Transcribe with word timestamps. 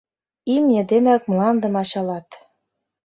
Имне 0.53 0.81
денак 0.89 1.21
мландым 1.29 1.73
ачалат. 1.81 2.29